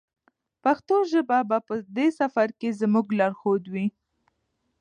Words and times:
پښتو 0.63 0.95
ژبه 1.11 1.39
به 1.49 1.57
په 1.67 1.75
دې 1.97 2.07
سفر 2.19 2.47
کې 2.59 2.77
زموږ 2.81 3.07
لارښود 3.19 3.63
وي. 3.73 3.87